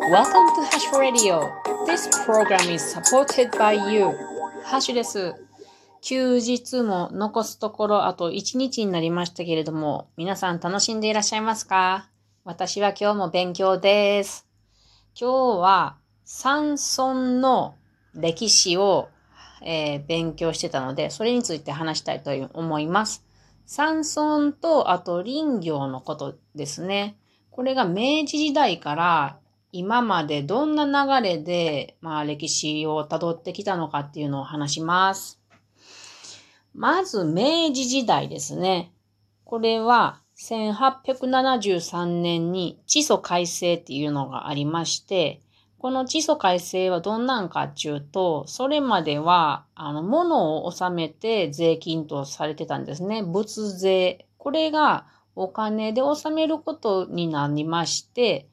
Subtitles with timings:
[0.00, 1.50] Welcome to Hash Radio.
[1.84, 4.12] This program is supported by you.
[4.64, 5.34] ハッシュです。
[6.00, 12.08] 休日も残すところあと1日になりましたけれども、皆さん楽しんでいらっしゃいますか？
[12.44, 14.46] 私は今日も勉強です。
[15.20, 17.74] 今日は山村の
[18.14, 19.08] 歴史を、
[19.62, 23.24] えー勉強してたので、それについて話したいと思います。
[23.66, 27.18] 山村とあと林業のことですね。
[27.50, 29.38] これが明治時代から
[29.70, 35.40] 今までどんな流れで、まあ、歴史をたどってきたのかっていうのを話します。
[36.74, 38.92] まず明治時代ですね。
[39.44, 45.40] これは1873年に地租改正っていうのがありまして、
[45.78, 53.22] この地租改正はどんなんかっていうと、それまでは、あの、物を納めて税金とされてたんですね。
[53.22, 54.26] 物税。
[54.38, 55.06] これが
[55.36, 58.48] お金で納めることになりまして、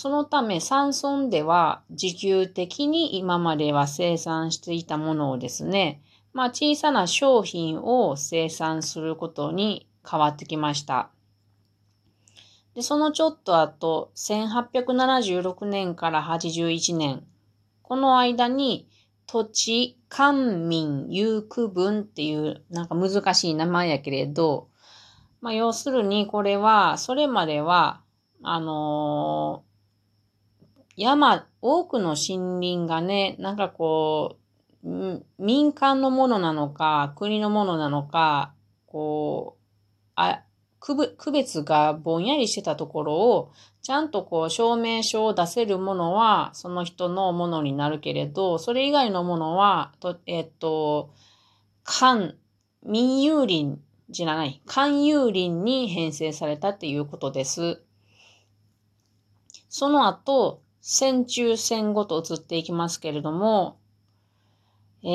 [0.00, 6.00] そのため山村では自給的に今までは生産していたものをですね、
[6.32, 11.10] まあ小さな商品を生産することに変わってきました。
[12.76, 17.24] で、そのちょっと後、1876年から81年、
[17.82, 18.88] この間に
[19.26, 24.68] 土地官民有区分っていうなんか難しい名前やけれど、
[25.40, 28.00] まあ要するにこれは、それまでは、
[28.44, 29.64] あの
[30.98, 34.36] 山、多くの森林がね、なんかこ
[34.82, 38.52] う、民間のものなのか、国のものなのか、
[38.84, 39.62] こう、
[40.16, 40.42] あ、
[40.80, 51.10] 区別区別がぼんやりしてたところを、ちゃんとこう証明書を出せるものはその人のものになるけれど、それ以外のものは、とえっと、
[51.84, 52.34] 官、
[52.82, 53.78] 民有林
[54.10, 57.82] じゃない、官有林に編成されたっていうことです。
[59.68, 63.78] その後、戦中戦後と移っていきますけれども、
[65.02, 65.08] え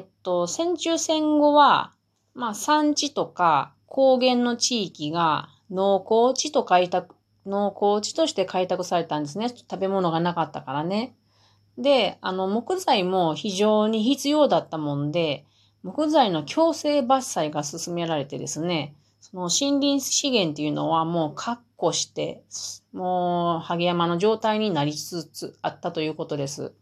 [0.00, 1.92] ーっと、戦中戦後は、
[2.34, 7.14] まあ山地とか高原の地域が農耕地と開拓、
[7.46, 9.48] 農耕地として開拓されたんですね。
[9.48, 11.14] 食べ物がなかったからね。
[11.78, 15.44] で、あの、木材も非常に必要だったもんで、
[15.82, 22.44] 木材の強制伐採が進められてですね、その森林資源っていうのはもう確保して、
[22.92, 26.74] もう、萩山の状態になりつつあったということです。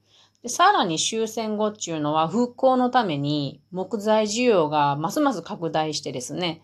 [0.42, 6.62] でさらに終戦後っていうのは復興のために木材需要がますます拡大してですね。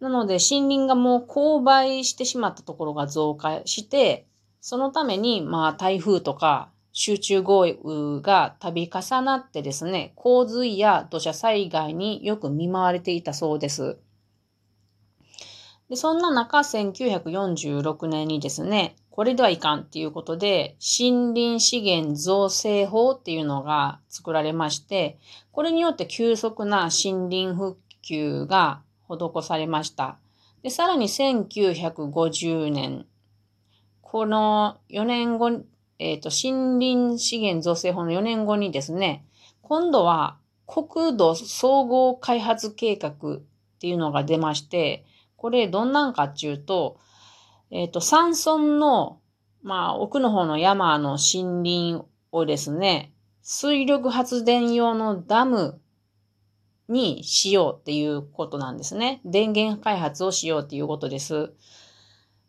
[0.00, 4.26] なので森林がもう勾配してしまったところが増加して、
[4.60, 13.96] そのためにまあ台風とか集中豪雨が度重なってですね、洪水や土砂災害によく見舞われていたそうです。
[15.92, 25.18] でそんな中、1946年にですね、これではいかんっていうことで、森林資源造成法っていうのが作られまして、
[25.50, 30.16] これによって急速な森林復旧が施されました。
[30.62, 33.04] で、さらに1950年、
[34.00, 35.50] この4年後、
[35.98, 39.26] えっ、と、森林資源造成法の4年後にですね、
[39.60, 43.40] 今度は国土総合開発計画っ
[43.78, 45.04] ていうのが出まして、
[45.42, 47.00] これどんなんかっていうと、
[47.72, 49.18] えっ、と、山村の、
[49.64, 55.80] まあ、奥の方の山の森林をですね、水力発電用のダム
[56.88, 59.20] にしようっていうことなんですね。
[59.24, 61.52] 電源開発をしようっていうことです。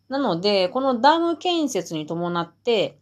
[0.07, 2.99] なので、このダム建設に伴って、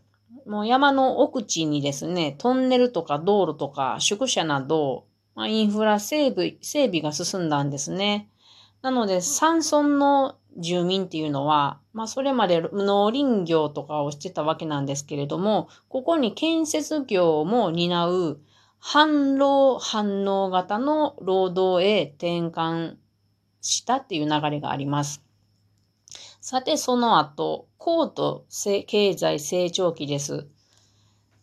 [0.47, 5.03] もう山の奥地にですね、トンネルとか道路とか宿舎など、
[5.35, 8.29] まあ、インフラ整備、整備が進んだんですね。
[8.81, 18.39] なので、山村の住民っていうのは、まあ、それまで農林業とかをしてたわけなんですけれども、ここに建設業も担う
[18.79, 22.95] 反労反応型の労働へ転換
[23.61, 25.23] したっていう流れがあります。
[26.41, 30.47] さて、その後、高度経済成長期です。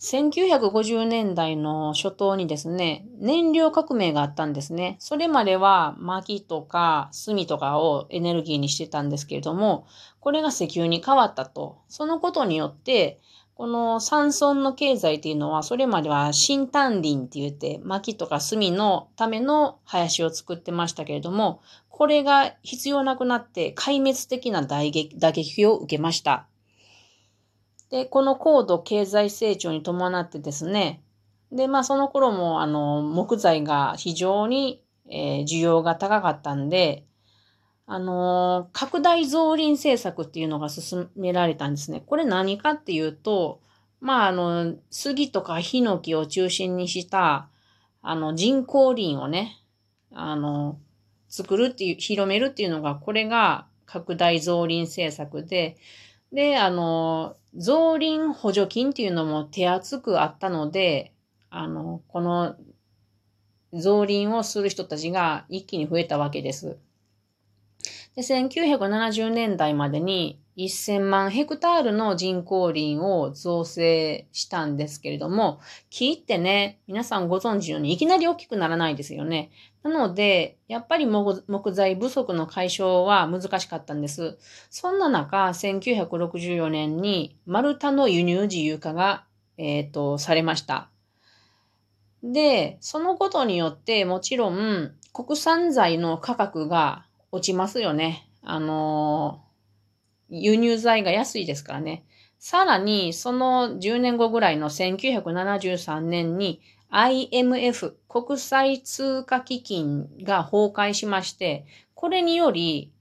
[0.00, 4.96] 1950年代の初頭にですね、燃料革命があったんですね。
[5.00, 9.86] それまでは薪とか炭とかをエネルギーにしてたんですけれども、
[10.20, 11.78] これが石油に変わったと。
[11.88, 13.20] そのことによって、
[13.54, 26.46] この山村の経済っていうのは、それまでは新丹林って言って、薪とか炭のための林を作ってましたけれども、これが必要なくなって壊滅的な打撃打撃を受けました。
[27.90, 31.02] で、この高度経済成長に伴ってですね、
[31.50, 37.06] で、まあその頃もあの木材が非常に、えー需要が高かったんで、
[37.86, 42.02] あの、拡大増林政策っていうのが進められたんですね。
[42.04, 43.62] これ何かっていうと、
[44.00, 47.48] まあ、あの、杉とかヒノキを中心にした、
[48.02, 49.56] あの、人工林をね、
[50.12, 50.78] あの、
[51.30, 55.78] 作るっていう、広めるっていうのが、これが拡大増林政策で、
[56.32, 61.14] で、あの、増林補助金っていうのも手厚くあったので、
[61.50, 62.56] あの、この
[63.72, 66.78] 増林をする人たちが一気に増えたわけです。
[68.18, 79.52] で、1970年代までに1000万ヘクタールの人工林を造成したんですけれども、木ってね、皆さんご存知のようにいきなり大きくならないですよね。
[79.84, 84.36] なので、やっぱり木材不足の解消は難しかったんです。
[84.68, 89.26] そんな中、1964年に丸太の輸入自由化が、
[89.58, 90.90] えっ、ー、と、されました。
[92.24, 98.28] で、そのことによってもちろん国産材の価格が落ちますよね。
[98.42, 99.44] あの
[100.30, 102.04] 輸入材が安いですからね。
[102.38, 106.60] さらに、その10年後ぐらいの1973年に
[106.90, 112.92] IMF 国際通貨基金が崩壊しまして、これにより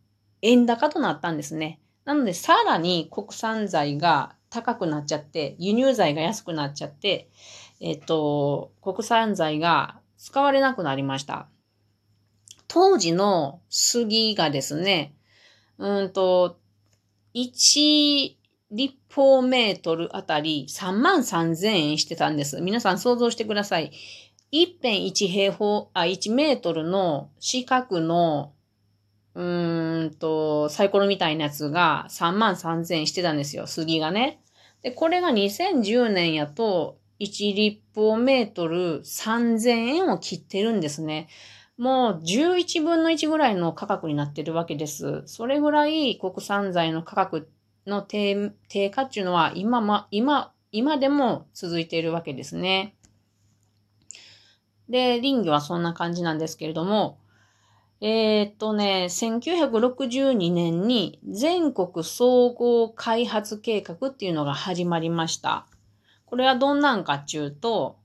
[0.42, 1.80] 円高となったんですね。
[2.04, 7.30] なので、さらに国産材が高くなっちゃって、輸入材が安くなっちゃって、
[7.80, 11.48] えっと、国産材が使われなくなりました。
[12.68, 15.14] 当時の杉がですね、
[15.78, 16.60] うんと、
[17.34, 18.36] 1
[18.72, 22.60] 立方メートルあたり3万3000円してたんです。
[22.62, 23.92] 皆さん想像してください。
[24.52, 28.54] 一辺1平方、あ、1メートルの四角の、
[29.36, 33.68] うーんと、サイコロみたいなやつが3万3000円してたんですよ。
[33.68, 34.40] 杉がね。
[34.82, 41.28] で、これが2010年やと、1立方メートル3000円を切ってるんですね。
[41.78, 45.24] もう11分の1ぐらいの価格になってるわけです。
[45.28, 47.50] それぐらい国産材の価格
[47.86, 52.96] の低下っていうのは今ま、今、今でも続いているわけですね。
[54.90, 57.20] で、林業はそんな感じなんですけれども、
[58.00, 65.68] えー、っとね、1962年に全国総合開発計画っていうのが始まりました。
[66.26, 67.98] これはどんなんかっていうと、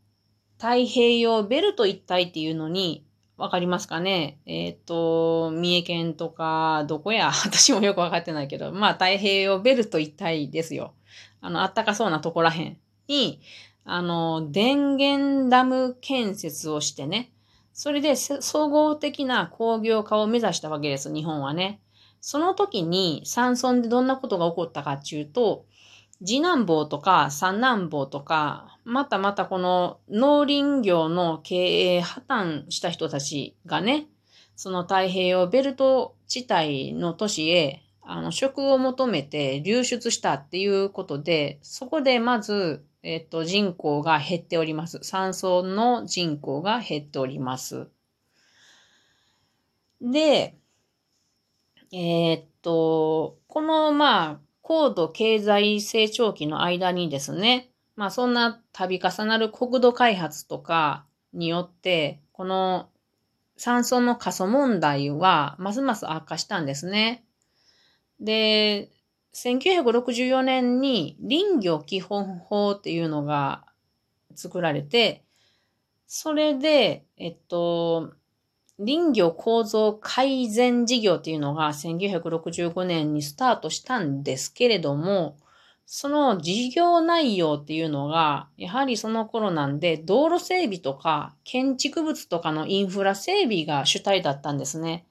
[0.59, 3.05] 太平洋ベルト一帯っていうのに
[3.43, 4.39] わかりますかね？
[4.47, 7.33] えっ、ー、と、三重県とか、どこや？
[7.45, 10.95] 私もよくわかってないけど、まあ太平洋ベルト一帯ですよ。
[11.41, 12.79] あの、あったかそうなとこらへん
[13.09, 13.41] に、
[13.85, 17.33] あの、電源ダム建設をしてね、
[17.73, 21.81] それで総合的な工業化を目指したわけです、日本はね。
[22.21, 25.65] その時に山村でどんなことが起こったかっていうと、
[26.25, 34.07] 次男坊とか三男坊とか、またまたこの農林業の経営破綻した人たちがね、
[34.55, 45.01] その太平洋ベルト地帯の都市へ、あの、職を求めて流出したっていうことで、そこでまず、えっと、人口が減っております。
[45.03, 47.89] 山村の人口が減っております。
[50.01, 50.57] で、
[51.93, 62.89] えー、っと、この、まあ、高度経済成長期の間にですね、まあそんな度重なる国土開発とかによって、この
[63.57, 67.25] 山村の過疎問題はますます悪化したんですね。
[68.21, 68.89] で、
[69.35, 73.65] 1964年に林業基本法っていうのが
[74.35, 75.25] 作られて、
[76.07, 78.13] それで、えっと、
[78.79, 85.37] 林業構造改善事業っていうのが1965年にスタートしたんですけれども、
[85.87, 95.07] その事業内容っていうのが、やはりその頃なんで、道路整備とか建築物とかのインフラ整備が主体だったんですね。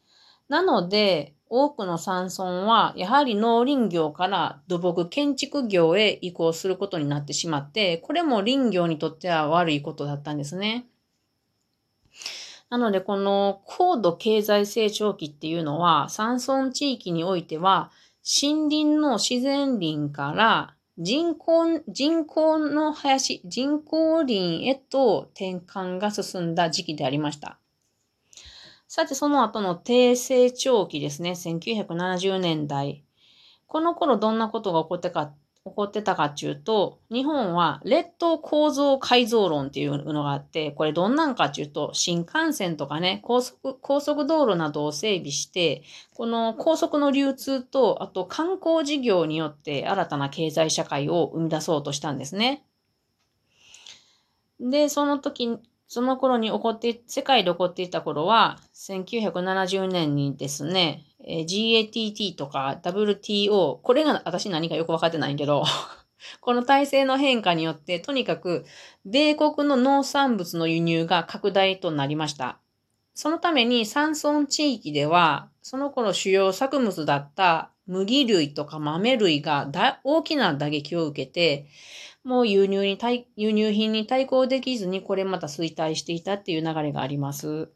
[0.49, 10.87] なので、多くの山村は、やはり農林業から土木建築業へ移行することになってしまって、これも林業にとっては悪いことだったんですね。
[12.71, 17.91] なので、この高度経済成長期っていうのは、山村地域においては、
[18.23, 27.59] 森林の自然林から人工、人工の林、人工林へと転換が進んだ時期でありました。
[28.87, 33.03] さて、その後の低成長期ですね、1970年代。
[33.67, 45.83] この頃どんなことが起こったか起こってたかっていうと、日本は列島構造改造論っていうのがあって、これどんなんかっていうと、新幹線とかね、高速、高速道路などを整備して、
[46.15, 52.65] この高速の流通と、あと観光事業によって新たな経済社会を生み出そうとしたんですね。
[54.59, 65.63] で、その時、その頃に起こって、世界で起こっていた頃は、1970年にですね、えー GATT とか WTO、これが私何かよくわかってないけど、
[66.41, 68.65] この体制の変化によって、とにかく、
[69.05, 72.59] 米国の農産物の輸入が拡大となりました。
[73.13, 79.69] そのために山村地域では、その頃主要作物だった麦類とか豆類が
[80.03, 81.67] 大きな打撃を受けて、
[82.23, 82.97] もう輸入に、
[83.35, 87.71] 輸入品に対抗できずに、これまた衰退していたっていう流れがあります。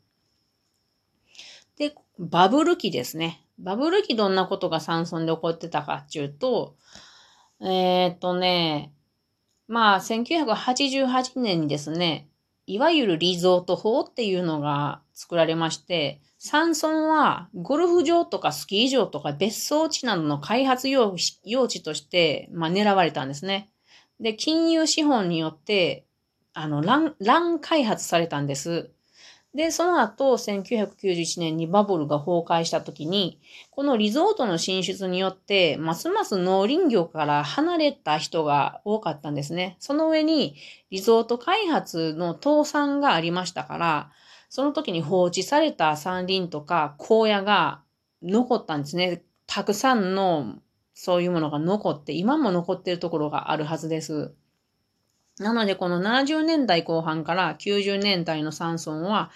[2.19, 3.41] バブル期ですね。
[3.59, 6.75] バブル期どんなことが山村で起こってたかっていうと、
[7.61, 8.93] えー、っとね、
[9.67, 12.29] まあ、1988年にですね、
[12.67, 23.69] いわゆるリゾート法っていうのが作られまして、山村はゴルフ場とかスキー場とか別荘地などの開発用用地として、まあ、狙われたんですね。
[24.19, 26.05] で、金融資本によって、
[26.53, 28.91] あの、乱、乱開発されたんです。
[29.55, 33.39] で、その後、1991年にバブルが崩壊した時に、
[33.71, 39.77] このリゾートの進出によって、ますます農林業から離れた人が多かったんですね。
[39.79, 40.55] その上に、
[40.91, 44.11] リゾート開発の倒産がありましたから、
[44.49, 47.81] その時に放置された山林とか荒野が
[48.21, 49.23] 残ったんですね。
[49.47, 50.55] たくさんの
[50.93, 54.35] そういうものが残って、今も残っているところがあるはずです。
[55.39, 59.31] なので、この70年代後半から90年代の山村は、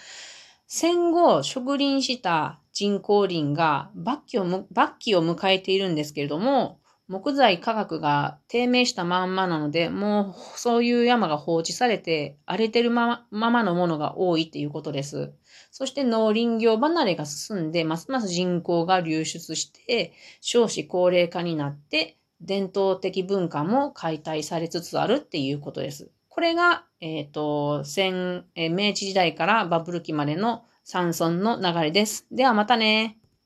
[0.67, 4.63] 戦後植林した人工林が末期を末
[4.99, 6.79] 期を迎えているんですけれども、
[7.09, 15.33] 木材価格が低迷したまんまなので、もうそういう山が放置されて荒れてるまままのものが多いっていうことです。
[15.71, 26.09] そして農林業離れが進んで、ますます人口が流出して、少子高齢化になって、伝統的文化も解体されつつあるっていうことです。
[26.29, 32.25] これが、えっ、と、戦、え明治時代からバブル期までの山村の流れです。
[32.31, 33.18] ではまたね。